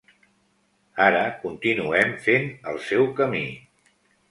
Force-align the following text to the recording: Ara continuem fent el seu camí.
Ara 1.07 1.19
continuem 1.43 2.17
fent 2.25 2.51
el 2.73 2.83
seu 2.89 3.09
camí. 3.23 3.45